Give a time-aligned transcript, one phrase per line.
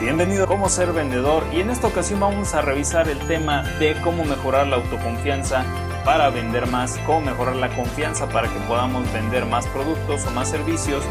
[0.00, 3.94] Bienvenido a Cómo ser vendedor y en esta ocasión vamos a revisar el tema de
[4.02, 5.62] cómo mejorar la autoconfianza
[6.06, 10.50] para vender más, cómo mejorar la confianza para que podamos vender más productos o más
[10.50, 11.06] servicios.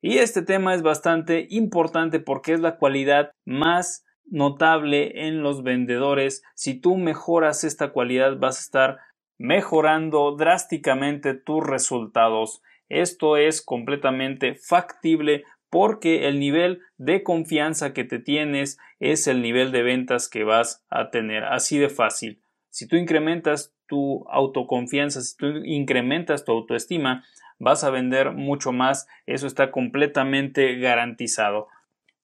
[0.00, 6.42] Y este tema es bastante importante porque es la cualidad más notable en los vendedores.
[6.54, 8.98] Si tú mejoras esta cualidad vas a estar
[9.36, 12.62] mejorando drásticamente tus resultados.
[12.88, 19.72] Esto es completamente factible porque el nivel de confianza que te tienes es el nivel
[19.72, 21.44] de ventas que vas a tener.
[21.44, 22.40] Así de fácil.
[22.70, 27.24] Si tú incrementas tu autoconfianza, si tú incrementas tu autoestima,
[27.58, 29.08] vas a vender mucho más.
[29.26, 31.68] Eso está completamente garantizado.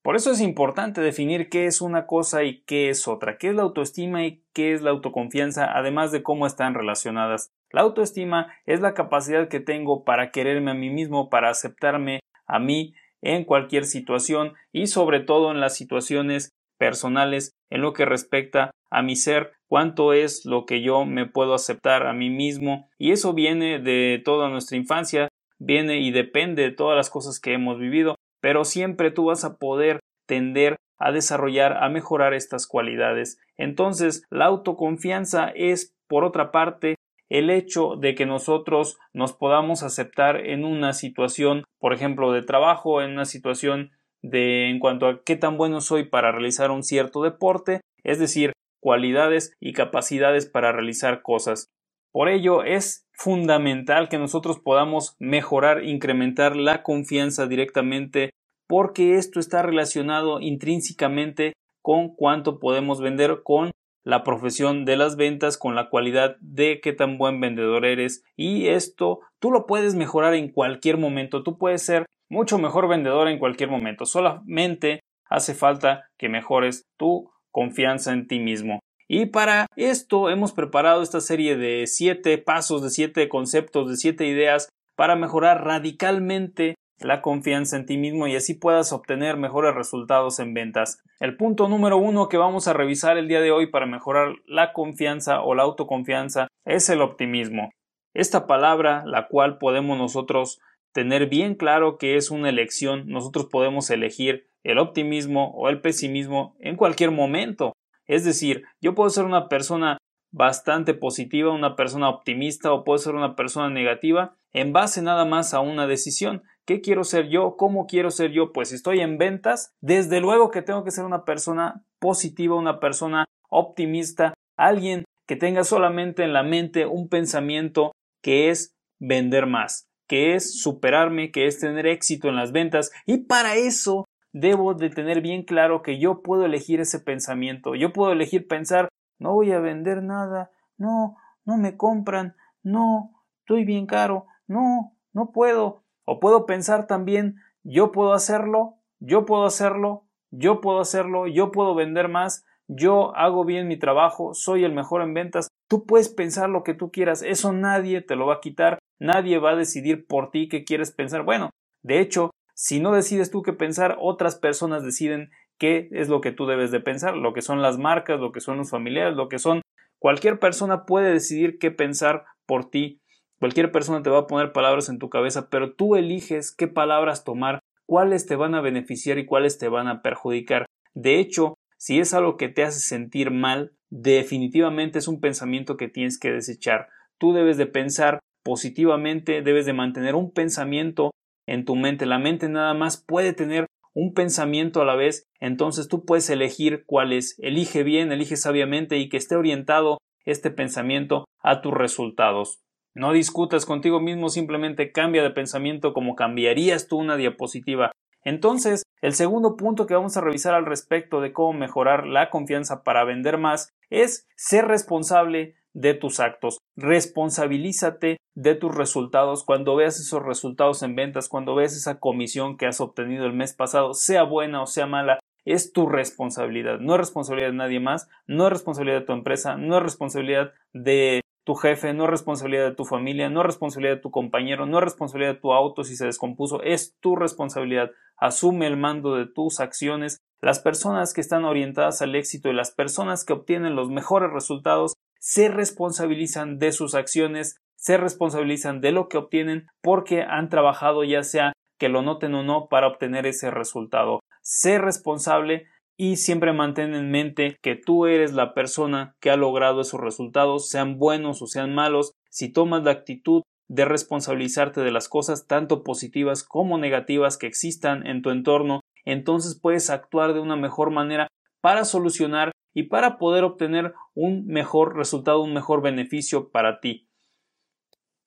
[0.02, 3.54] Por eso es importante definir qué es una cosa y qué es otra, qué es
[3.54, 7.54] la autoestima y qué es la autoconfianza, además de cómo están relacionadas.
[7.70, 12.58] La autoestima es la capacidad que tengo para quererme a mí mismo, para aceptarme a
[12.58, 18.70] mí en cualquier situación y sobre todo en las situaciones personales en lo que respecta
[18.90, 23.10] a mi ser, cuánto es lo que yo me puedo aceptar a mí mismo y
[23.10, 27.78] eso viene de toda nuestra infancia, viene y depende de todas las cosas que hemos
[27.78, 33.38] vivido, pero siempre tú vas a poder tender a desarrollar, a mejorar estas cualidades.
[33.56, 36.94] Entonces, la autoconfianza es, por otra parte,
[37.30, 43.02] el hecho de que nosotros nos podamos aceptar en una situación, por ejemplo, de trabajo,
[43.02, 47.22] en una situación de en cuanto a qué tan bueno soy para realizar un cierto
[47.22, 51.68] deporte, es decir, cualidades y capacidades para realizar cosas.
[52.12, 58.30] Por ello es fundamental que nosotros podamos mejorar, incrementar la confianza directamente
[58.68, 63.70] porque esto está relacionado intrínsecamente con cuánto podemos vender, con
[64.04, 68.22] la profesión de las ventas, con la cualidad de qué tan buen vendedor eres.
[68.36, 73.28] Y esto tú lo puedes mejorar en cualquier momento, tú puedes ser mucho mejor vendedor
[73.28, 78.80] en cualquier momento, solamente hace falta que mejores tu confianza en ti mismo.
[79.08, 84.26] Y para esto hemos preparado esta serie de siete pasos, de siete conceptos, de siete
[84.26, 90.38] ideas para mejorar radicalmente la confianza en ti mismo y así puedas obtener mejores resultados
[90.38, 91.02] en ventas.
[91.20, 94.72] El punto número uno que vamos a revisar el día de hoy para mejorar la
[94.72, 97.70] confianza o la autoconfianza es el optimismo.
[98.14, 100.60] Esta palabra, la cual podemos nosotros
[100.92, 106.56] tener bien claro que es una elección, nosotros podemos elegir el optimismo o el pesimismo
[106.60, 107.72] en cualquier momento.
[108.06, 109.98] Es decir, yo puedo ser una persona
[110.30, 115.54] bastante positiva, una persona optimista o puedo ser una persona negativa en base nada más
[115.54, 116.42] a una decisión.
[116.66, 117.56] ¿Qué quiero ser yo?
[117.56, 118.52] ¿Cómo quiero ser yo?
[118.52, 123.26] Pues estoy en ventas, desde luego que tengo que ser una persona positiva, una persona
[123.50, 130.34] optimista, alguien que tenga solamente en la mente un pensamiento que es vender más, que
[130.34, 135.20] es superarme, que es tener éxito en las ventas y para eso debo de tener
[135.20, 137.74] bien claro que yo puedo elegir ese pensamiento.
[137.74, 138.88] Yo puedo elegir pensar,
[139.18, 145.30] no voy a vender nada, no, no me compran, no, estoy bien caro, no, no
[145.30, 145.83] puedo.
[146.04, 151.74] O puedo pensar también, yo puedo hacerlo, yo puedo hacerlo, yo puedo hacerlo, yo puedo
[151.74, 155.48] vender más, yo hago bien mi trabajo, soy el mejor en ventas.
[155.68, 159.38] Tú puedes pensar lo que tú quieras, eso nadie te lo va a quitar, nadie
[159.38, 161.22] va a decidir por ti qué quieres pensar.
[161.22, 161.50] Bueno,
[161.82, 166.32] de hecho, si no decides tú qué pensar, otras personas deciden qué es lo que
[166.32, 169.28] tú debes de pensar, lo que son las marcas, lo que son los familiares, lo
[169.28, 169.62] que son
[169.98, 173.00] cualquier persona puede decidir qué pensar por ti.
[173.40, 177.24] Cualquier persona te va a poner palabras en tu cabeza, pero tú eliges qué palabras
[177.24, 180.66] tomar, cuáles te van a beneficiar y cuáles te van a perjudicar.
[180.94, 185.88] De hecho, si es algo que te hace sentir mal, definitivamente es un pensamiento que
[185.88, 186.88] tienes que desechar.
[187.18, 191.10] Tú debes de pensar positivamente, debes de mantener un pensamiento
[191.46, 192.06] en tu mente.
[192.06, 196.84] La mente nada más puede tener un pensamiento a la vez, entonces tú puedes elegir
[196.86, 197.36] cuál es.
[197.38, 202.63] Elige bien, elige sabiamente y que esté orientado este pensamiento a tus resultados.
[202.94, 207.90] No discutas contigo mismo, simplemente cambia de pensamiento como cambiarías tú una diapositiva.
[208.24, 212.82] Entonces, el segundo punto que vamos a revisar al respecto de cómo mejorar la confianza
[212.82, 216.58] para vender más es ser responsable de tus actos.
[216.76, 219.44] Responsabilízate de tus resultados.
[219.44, 223.52] Cuando veas esos resultados en ventas, cuando veas esa comisión que has obtenido el mes
[223.54, 226.78] pasado, sea buena o sea mala, es tu responsabilidad.
[226.78, 230.52] No es responsabilidad de nadie más, no es responsabilidad de tu empresa, no es responsabilidad
[230.72, 234.66] de tu jefe, no es responsabilidad de tu familia, no es responsabilidad de tu compañero,
[234.66, 237.90] no es responsabilidad de tu auto si se descompuso, es tu responsabilidad.
[238.16, 240.18] Asume el mando de tus acciones.
[240.40, 244.94] Las personas que están orientadas al éxito y las personas que obtienen los mejores resultados
[245.18, 251.22] se responsabilizan de sus acciones, se responsabilizan de lo que obtienen porque han trabajado ya
[251.22, 254.20] sea que lo noten o no para obtener ese resultado.
[254.42, 259.80] Sé responsable y siempre mantén en mente que tú eres la persona que ha logrado
[259.80, 265.08] esos resultados, sean buenos o sean malos, si tomas la actitud de responsabilizarte de las
[265.08, 270.56] cosas tanto positivas como negativas que existan en tu entorno, entonces puedes actuar de una
[270.56, 271.28] mejor manera
[271.60, 277.08] para solucionar y para poder obtener un mejor resultado, un mejor beneficio para ti.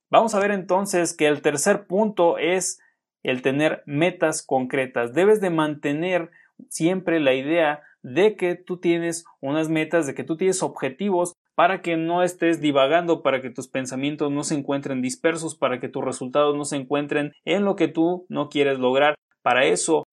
[0.09, 2.79] Vamos a ver entonces que el tercer punto es
[3.23, 5.13] el tener metas concretas.
[5.13, 6.31] Debes de mantener
[6.69, 11.81] siempre la idea de que tú tienes unas metas, de que tú tienes objetivos para
[11.81, 16.05] que no estés divagando, para que tus pensamientos no se encuentren dispersos, para que tus
[16.05, 19.15] resultados no se encuentren en lo que tú no quieres lograr.
[19.41, 20.03] Para eso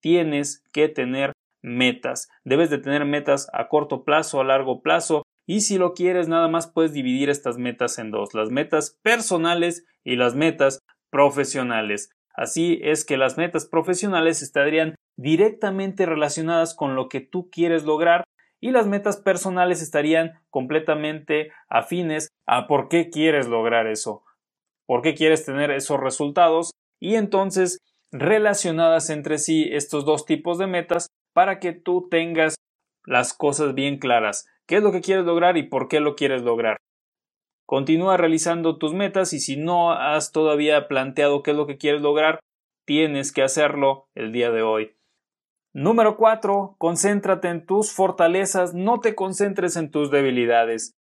[0.00, 2.28] tienes que tener metas.
[2.44, 6.48] Debes de tener metas a corto plazo, a largo plazo, y si lo quieres nada
[6.48, 10.80] más puedes dividir estas metas en dos, las metas personales y las metas
[11.10, 12.10] profesionales.
[12.34, 18.24] Así es que las metas profesionales estarían directamente relacionadas con lo que tú quieres lograr
[18.60, 24.22] y las metas personales estarían completamente afines a por qué quieres lograr eso,
[24.86, 26.70] por qué quieres tener esos resultados
[27.00, 27.78] y entonces
[28.12, 32.54] relacionadas entre sí estos dos tipos de metas para que tú tengas
[33.04, 36.42] las cosas bien claras, qué es lo que quieres lograr y por qué lo quieres
[36.42, 36.76] lograr.
[37.66, 42.02] Continúa realizando tus metas y si no has todavía planteado qué es lo que quieres
[42.02, 42.38] lograr,
[42.86, 44.97] tienes que hacerlo el día de hoy.
[45.74, 46.76] Número 4.
[46.78, 50.96] Concéntrate en tus fortalezas, no te concentres en tus debilidades.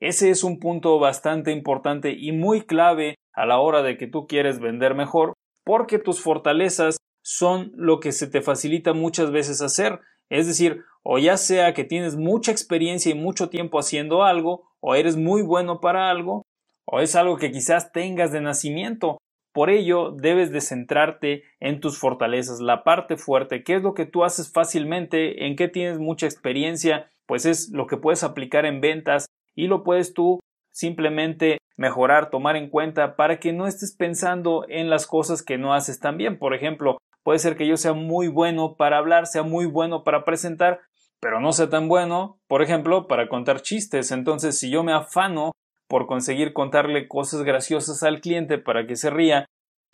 [0.00, 4.26] Ese es un punto bastante importante y muy clave a la hora de que tú
[4.26, 5.34] quieres vender mejor,
[5.64, 10.00] porque tus fortalezas son lo que se te facilita muchas veces hacer.
[10.28, 14.96] Es decir, o ya sea que tienes mucha experiencia y mucho tiempo haciendo algo, o
[14.96, 16.44] eres muy bueno para algo,
[16.84, 19.18] o es algo que quizás tengas de nacimiento.
[19.58, 24.06] Por ello, debes de centrarte en tus fortalezas, la parte fuerte, qué es lo que
[24.06, 28.80] tú haces fácilmente, en qué tienes mucha experiencia, pues es lo que puedes aplicar en
[28.80, 29.26] ventas
[29.56, 30.38] y lo puedes tú
[30.70, 35.74] simplemente mejorar, tomar en cuenta para que no estés pensando en las cosas que no
[35.74, 36.38] haces tan bien.
[36.38, 40.24] Por ejemplo, puede ser que yo sea muy bueno para hablar, sea muy bueno para
[40.24, 40.82] presentar,
[41.18, 44.12] pero no sea tan bueno, por ejemplo, para contar chistes.
[44.12, 45.50] Entonces, si yo me afano
[45.88, 49.46] por conseguir contarle cosas graciosas al cliente para que se ría,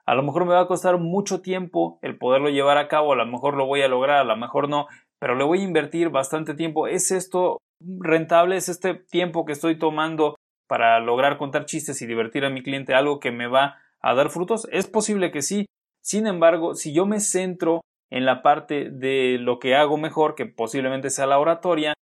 [0.06, 3.16] a lo mejor me va a costar mucho tiempo el poderlo llevar a cabo, a
[3.16, 4.86] lo mejor lo voy a lograr, a lo mejor no,
[5.18, 6.86] pero le voy a invertir bastante tiempo.
[6.86, 8.56] ¿Es esto rentable?
[8.56, 10.36] ¿Es este tiempo que estoy tomando
[10.68, 14.28] para lograr contar chistes y divertir a mi cliente algo que me va a dar
[14.28, 14.68] frutos?
[14.70, 15.66] Es posible que sí.
[16.02, 17.80] Sin embargo, si yo me centro
[18.10, 21.94] en la parte de lo que hago mejor, que posiblemente sea la oratoria,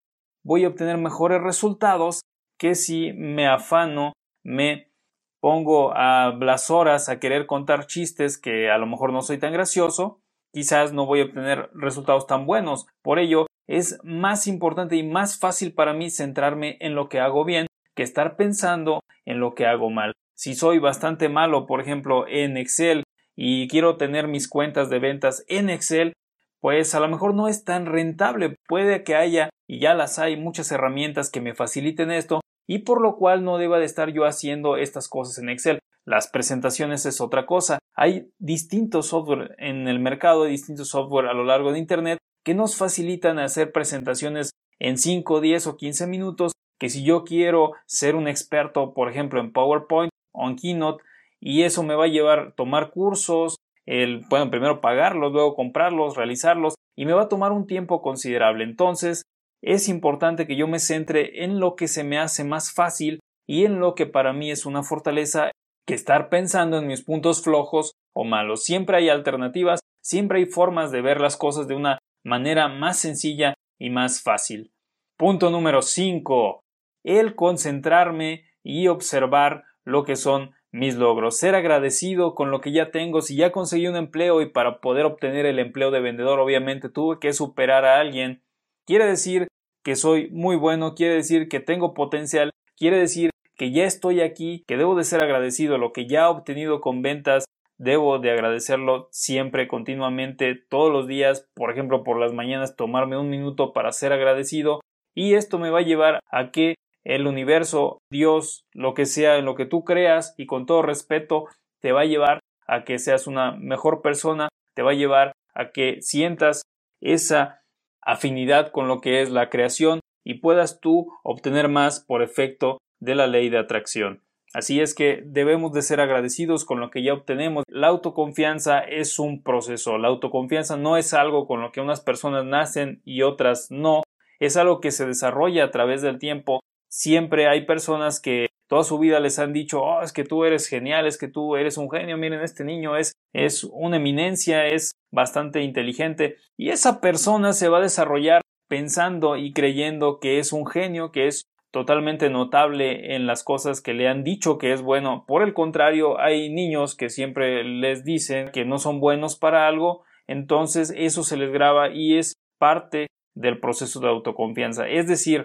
[0.44, 2.22] voy a obtener mejores resultados
[2.62, 4.14] que si me afano,
[4.44, 4.92] me
[5.40, 9.52] pongo a las horas a querer contar chistes que a lo mejor no soy tan
[9.52, 10.22] gracioso,
[10.54, 12.86] quizás no voy a obtener resultados tan buenos.
[13.02, 17.46] Por ello, es más importante y más fácil para mí centrarme en lo que hago
[17.46, 17.66] bien
[17.96, 20.14] que estar pensando en lo que hago mal.
[20.36, 23.02] Si soy bastante malo, por ejemplo, en Excel
[23.36, 26.14] y quiero tener mis cuentas de ventas en Excel,
[26.60, 28.56] pues a lo mejor no es tan rentable.
[28.68, 33.02] Puede que haya, y ya las hay, muchas herramientas que me faciliten esto, y por
[33.02, 35.80] lo cual no deba de estar yo haciendo estas cosas en Excel.
[36.06, 37.80] Las presentaciones es otra cosa.
[37.96, 42.76] Hay distintos software en el mercado, distintos software a lo largo de Internet que nos
[42.76, 48.28] facilitan hacer presentaciones en 5, 10 o 15 minutos, que si yo quiero ser un
[48.28, 51.04] experto, por ejemplo, en PowerPoint o en Keynote,
[51.40, 56.16] y eso me va a llevar a tomar cursos, el, bueno, primero pagarlos, luego comprarlos,
[56.16, 58.64] realizarlos, y me va a tomar un tiempo considerable.
[58.64, 59.24] Entonces,
[59.62, 63.66] es importante que yo me centre en lo que se me hace más fácil y
[63.66, 65.52] en lo que para mí es una fortaleza
[65.88, 68.64] que estar pensando en mis puntos flojos o malos.
[68.64, 73.54] Siempre hay alternativas, siempre hay formas de ver las cosas de una manera más sencilla
[73.80, 74.72] y más fácil.
[75.18, 76.62] Punto número 5.
[77.04, 82.92] El concentrarme y observar lo que son mis logros, ser agradecido con lo que ya
[82.92, 83.22] tengo.
[83.22, 87.20] Si ya conseguí un empleo y para poder obtener el empleo de vendedor obviamente tuve
[87.20, 88.42] que superar a alguien,
[88.86, 89.48] quiere decir
[89.84, 94.64] que soy muy bueno, quiere decir que tengo potencial, quiere decir que ya estoy aquí,
[94.68, 97.46] que debo de ser agradecido lo que ya he obtenido con ventas,
[97.78, 103.30] debo de agradecerlo siempre, continuamente, todos los días, por ejemplo, por las mañanas, tomarme un
[103.30, 104.82] minuto para ser agradecido
[105.16, 109.46] y esto me va a llevar a que el universo, Dios, lo que sea en
[109.46, 111.46] lo que tú creas y con todo respeto,
[111.80, 115.72] te va a llevar a que seas una mejor persona, te va a llevar a
[115.72, 116.62] que sientas
[117.02, 117.61] esa
[118.02, 123.16] afinidad con lo que es la creación y puedas tú obtener más por efecto de
[123.16, 124.22] la ley de atracción.
[124.54, 127.64] Así es que debemos de ser agradecidos con lo que ya obtenemos.
[127.70, 129.98] La autoconfianza es un proceso.
[129.98, 134.02] La autoconfianza no es algo con lo que unas personas nacen y otras no.
[134.40, 136.60] Es algo que se desarrolla a través del tiempo.
[136.90, 140.66] Siempre hay personas que toda su vida les han dicho, oh, es que tú eres
[140.66, 144.94] genial, es que tú eres un genio, miren, este niño es, es una eminencia, es
[145.12, 146.38] bastante inteligente.
[146.56, 151.28] Y esa persona se va a desarrollar pensando y creyendo que es un genio, que
[151.28, 155.26] es totalmente notable en las cosas que le han dicho que es bueno.
[155.28, 160.06] Por el contrario, hay niños que siempre les dicen que no son buenos para algo,
[160.28, 164.88] entonces eso se les graba y es parte del proceso de autoconfianza.
[164.88, 165.44] Es decir,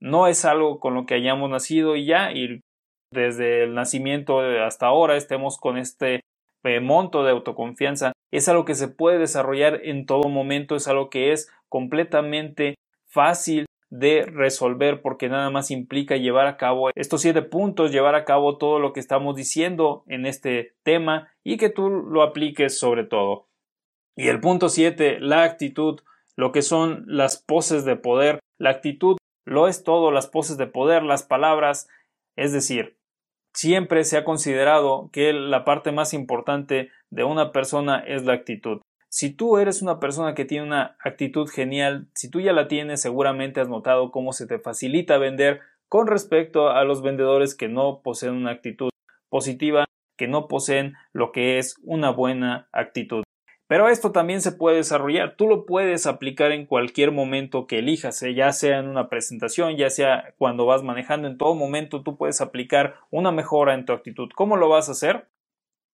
[0.00, 2.60] no es algo con lo que hayamos nacido y ya, y
[3.10, 6.20] desde el nacimiento hasta ahora estemos con este
[6.64, 8.12] eh, monto de autoconfianza.
[8.32, 12.74] Es algo que se puede desarrollar en todo momento, es algo que es completamente
[13.06, 18.24] fácil de resolver porque nada más implica llevar a cabo estos siete puntos, llevar a
[18.24, 23.04] cabo todo lo que estamos diciendo en este tema y que tú lo apliques sobre
[23.04, 23.46] todo.
[24.16, 26.00] Y el punto siete, la actitud,
[26.36, 28.40] lo que son las poses de poder.
[28.58, 31.88] La actitud lo es todo, las poses de poder, las palabras,
[32.36, 32.96] es decir,
[33.52, 38.80] siempre se ha considerado que la parte más importante de una persona es la actitud.
[39.08, 43.00] Si tú eres una persona que tiene una actitud genial, si tú ya la tienes,
[43.00, 48.00] seguramente has notado cómo se te facilita vender con respecto a los vendedores que no
[48.02, 48.90] poseen una actitud
[49.28, 49.84] positiva,
[50.18, 53.22] que no poseen lo que es una buena actitud.
[53.66, 58.22] Pero esto también se puede desarrollar, tú lo puedes aplicar en cualquier momento que elijas,
[58.22, 58.34] ¿eh?
[58.34, 62.40] ya sea en una presentación, ya sea cuando vas manejando, en todo momento tú puedes
[62.42, 64.28] aplicar una mejora en tu actitud.
[64.34, 65.28] ¿Cómo lo vas a hacer?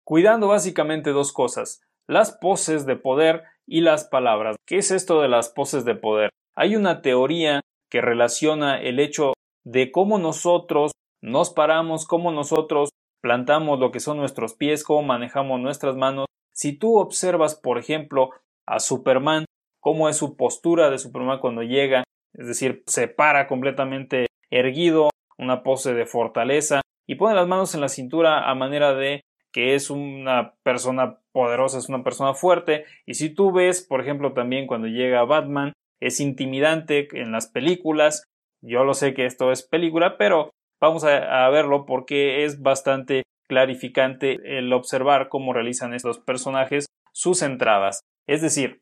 [0.04, 4.56] Cuidando básicamente dos cosas las poses de poder y las palabras.
[4.66, 6.30] ¿Qué es esto de las poses de poder?
[6.56, 9.34] Hay una teoría que relaciona el hecho
[9.64, 10.90] de cómo nosotros
[11.22, 12.90] nos paramos, cómo nosotros
[13.22, 16.26] plantamos lo que son nuestros pies, cómo manejamos nuestras manos.
[16.52, 18.30] Si tú observas, por ejemplo,
[18.66, 19.44] a Superman,
[19.80, 22.04] cómo es su postura de Superman cuando llega,
[22.34, 27.80] es decir, se para completamente erguido, una pose de fortaleza, y pone las manos en
[27.80, 32.84] la cintura a manera de que es una persona poderosa, es una persona fuerte.
[33.06, 38.24] Y si tú ves, por ejemplo, también cuando llega Batman, es intimidante en las películas.
[38.62, 44.38] Yo lo sé que esto es película, pero vamos a, verlo porque es bastante clarificante
[44.58, 48.02] el observar cómo realizan estos personajes sus entradas.
[48.28, 48.80] Es decir,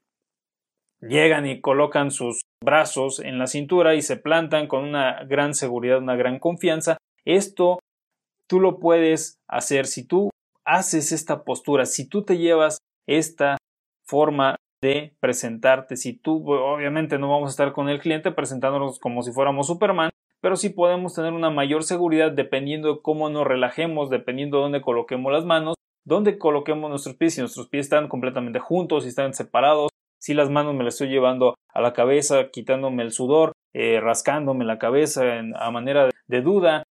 [1.00, 6.00] llegan y colocan sus brazos en la cintura y se plantan con una gran seguridad,
[6.00, 6.98] una gran confianza.
[7.24, 7.78] Esto
[8.46, 10.28] tú lo puedes hacer si tú
[10.66, 13.56] haces esta postura, si tú te llevas esta
[14.06, 19.22] forma de presentarte, si tú obviamente no vamos a estar con el cliente presentándonos como
[19.22, 20.10] si fuéramos Superman,
[20.40, 24.80] pero sí podemos tener una mayor seguridad dependiendo de cómo nos relajemos, dependiendo de dónde
[24.80, 29.34] coloquemos las manos, dónde coloquemos nuestros pies, si nuestros pies están completamente juntos, si están
[29.34, 34.00] separados, si las manos me las estoy llevando a la cabeza, quitándome el sudor, eh,
[34.00, 35.22] rascándome la cabeza
[35.56, 36.84] a manera de duda,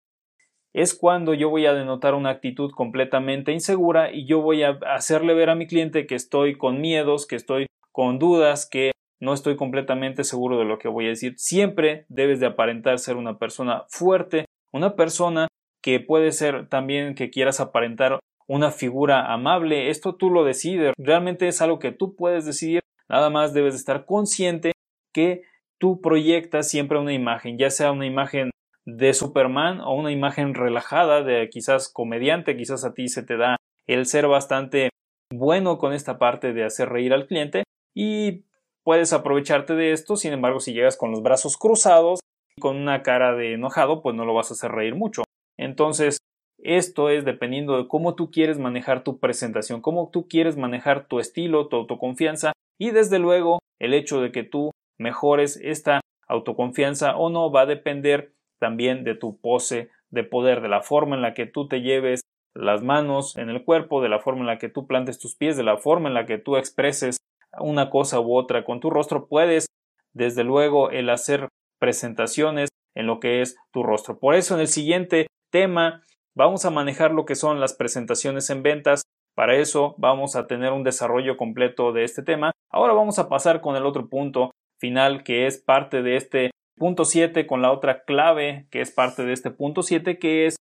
[0.73, 5.33] es cuando yo voy a denotar una actitud completamente insegura y yo voy a hacerle
[5.33, 9.55] ver a mi cliente que estoy con miedos, que estoy con dudas, que no estoy
[9.55, 11.33] completamente seguro de lo que voy a decir.
[11.37, 15.47] Siempre debes de aparentar ser una persona fuerte, una persona
[15.81, 19.89] que puede ser también que quieras aparentar una figura amable.
[19.89, 20.93] Esto tú lo decides.
[20.97, 22.81] Realmente es algo que tú puedes decidir.
[23.09, 24.73] Nada más debes de estar consciente
[25.13, 25.43] que
[25.77, 28.51] tú proyectas siempre una imagen, ya sea una imagen
[28.85, 33.57] de Superman o una imagen relajada de quizás comediante, quizás a ti se te da
[33.85, 34.89] el ser bastante
[35.29, 38.43] bueno con esta parte de hacer reír al cliente y
[38.87, 42.21] puedes aprovecharte de esto, sin embargo si llegas con los brazos cruzados
[42.55, 45.23] y con una cara de enojado pues no lo vas a hacer reír mucho.
[45.57, 46.19] Entonces
[46.57, 51.19] esto es dependiendo de cómo tú quieres manejar tu presentación, cómo tú quieres manejar tu
[51.19, 57.29] estilo, tu autoconfianza y desde luego el hecho de que tú mejores esta autoconfianza o
[57.29, 61.33] no va a depender también de tu pose de poder, de la forma en la
[61.33, 62.21] que tú te lleves
[62.55, 65.57] las manos en el cuerpo, de la forma en la que tú plantes tus pies,
[65.57, 67.17] de la forma en la que tú expreses
[67.59, 69.67] una cosa u otra con tu rostro, puedes
[70.13, 71.49] desde luego el hacer
[71.79, 74.19] presentaciones en lo que es tu rostro.
[74.19, 76.03] Por eso en el siguiente tema
[76.35, 79.03] vamos a manejar lo que son las presentaciones en ventas.
[79.35, 82.51] Para eso vamos a tener un desarrollo completo de este tema.
[82.71, 87.05] Ahora vamos a pasar con el otro punto final que es parte de este punto
[87.05, 90.55] 7 con la otra clave que es parte de este punto 7 que es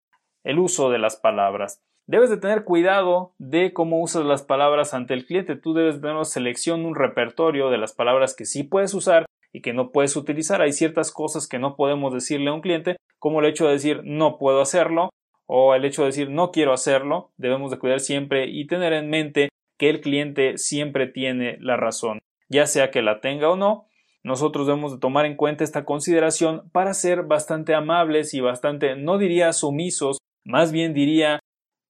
[0.43, 1.79] el uso de las palabras.
[2.07, 5.55] Debes de tener cuidado de cómo usas las palabras ante el cliente.
[5.55, 9.61] Tú debes tener una selección, un repertorio de las palabras que sí puedes usar y
[9.61, 10.61] que no puedes utilizar.
[10.61, 14.01] Hay ciertas cosas que no podemos decirle a un cliente, como el hecho de decir
[14.03, 15.09] no puedo hacerlo
[15.47, 19.09] o el hecho de decir no quiero hacerlo, debemos de cuidar siempre y tener en
[19.09, 22.19] mente que el cliente siempre tiene la razón,
[22.49, 23.87] ya sea que la tenga o no.
[24.23, 29.17] Nosotros debemos de tomar en cuenta esta consideración para ser bastante amables y bastante, no
[29.19, 31.39] diría sumisos, más bien diría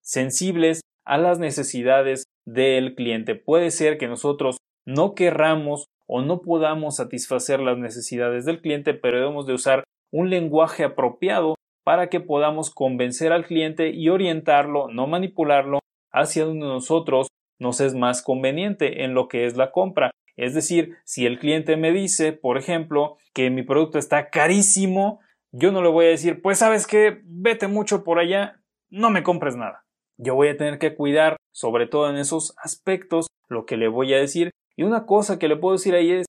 [0.06, 3.36] sensibles a las necesidades del cliente.
[3.36, 9.18] Puede ser que nosotros no querramos o no podamos satisfacer las necesidades del cliente, pero
[9.18, 15.08] debemos de usar un lenguaje apropiado para que podamos convencer al cliente y orientarlo, no
[15.08, 15.80] manipularlo,
[16.12, 17.28] hacia donde nosotros
[17.60, 20.12] nos es más conveniente en lo que es la compra.
[20.36, 25.20] Es decir, si el cliente me dice, por ejemplo, que mi producto está carísimo,
[25.52, 29.24] yo no le voy a decir, pues sabes que vete mucho por allá, no me
[29.24, 29.85] compres nada.
[30.18, 34.14] Yo voy a tener que cuidar, sobre todo en esos aspectos, lo que le voy
[34.14, 34.52] a decir.
[34.76, 36.26] Y una cosa que le puedo decir ahí es,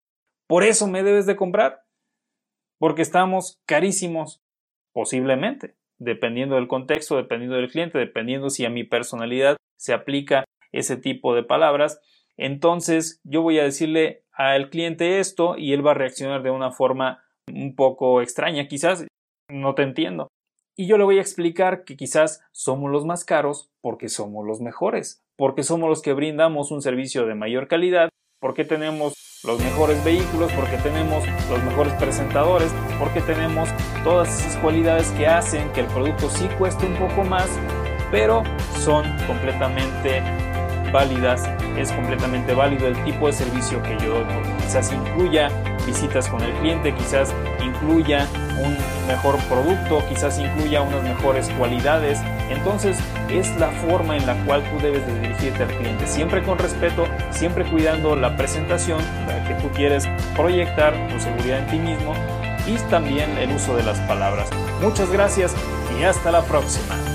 [0.48, 1.82] por eso me debes de comprar,
[2.78, 4.40] porque estamos carísimos,
[4.92, 10.96] posiblemente, dependiendo del contexto, dependiendo del cliente, dependiendo si a mi personalidad se aplica ese
[10.96, 12.00] tipo de palabras.
[12.36, 16.70] Entonces yo voy a decirle al cliente esto y él va a reaccionar de una
[16.70, 19.06] forma un poco extraña, quizás
[19.48, 20.28] no te entiendo.
[20.78, 24.60] Y yo le voy a explicar que quizás somos los más caros porque somos los
[24.60, 30.04] mejores, porque somos los que brindamos un servicio de mayor calidad, porque tenemos los mejores
[30.04, 33.70] vehículos, porque tenemos los mejores presentadores, porque tenemos
[34.04, 37.48] todas esas cualidades que hacen que el producto sí cueste un poco más,
[38.10, 38.42] pero
[38.78, 40.20] son completamente
[40.92, 45.48] válidas, es completamente válido el tipo de servicio que yo doy, quizás incluya
[45.86, 47.32] visitas con el cliente, quizás
[47.64, 48.26] incluya
[48.62, 48.76] un
[49.06, 52.20] mejor producto, quizás incluya unas mejores cualidades.
[52.50, 52.98] Entonces
[53.30, 57.06] es la forma en la cual tú debes de dirigirte al cliente, siempre con respeto,
[57.30, 59.00] siempre cuidando la presentación
[59.46, 62.14] que tú quieres proyectar, tu seguridad en ti mismo
[62.66, 64.48] y también el uso de las palabras.
[64.82, 65.54] Muchas gracias
[65.98, 67.05] y hasta la próxima.